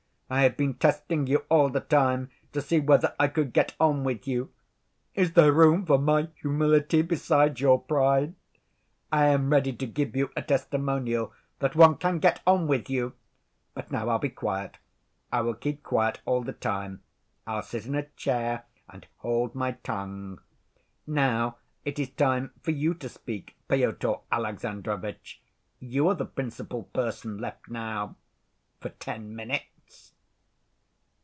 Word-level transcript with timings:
I 0.33 0.43
have 0.43 0.55
been 0.55 0.75
testing 0.75 1.27
you 1.27 1.43
all 1.49 1.67
the 1.69 1.81
time 1.81 2.29
to 2.53 2.61
see 2.61 2.79
whether 2.79 3.13
I 3.19 3.27
could 3.27 3.51
get 3.51 3.75
on 3.81 4.05
with 4.05 4.25
you. 4.25 4.53
Is 5.13 5.33
there 5.33 5.51
room 5.51 5.85
for 5.85 5.97
my 5.97 6.29
humility 6.35 7.01
beside 7.01 7.59
your 7.59 7.81
pride? 7.81 8.33
I 9.11 9.25
am 9.25 9.49
ready 9.49 9.73
to 9.73 9.85
give 9.85 10.15
you 10.15 10.29
a 10.37 10.41
testimonial 10.41 11.33
that 11.59 11.75
one 11.75 11.97
can 11.97 12.19
get 12.19 12.41
on 12.47 12.65
with 12.65 12.89
you! 12.89 13.11
But 13.73 13.91
now, 13.91 14.07
I'll 14.07 14.19
be 14.19 14.29
quiet; 14.29 14.77
I 15.33 15.41
will 15.41 15.53
keep 15.53 15.83
quiet 15.83 16.21
all 16.23 16.43
the 16.43 16.53
time. 16.53 17.03
I'll 17.45 17.61
sit 17.61 17.85
in 17.85 17.93
a 17.93 18.07
chair 18.15 18.63
and 18.87 19.05
hold 19.17 19.53
my 19.53 19.73
tongue. 19.83 20.39
Now 21.05 21.57
it 21.83 21.99
is 21.99 22.09
for 22.61 22.71
you 22.71 22.93
to 22.93 23.09
speak, 23.09 23.57
Pyotr 23.67 24.13
Alexandrovitch. 24.31 25.41
You 25.79 26.07
are 26.07 26.15
the 26.15 26.23
principal 26.23 26.83
person 26.83 27.37
left 27.37 27.69
now—for 27.69 28.89
ten 28.91 29.35
minutes." 29.35 29.57